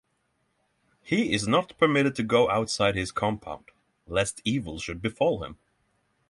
[1.03, 3.65] He is not permitted to go outside his compound,
[4.07, 5.59] lest evil should befall him.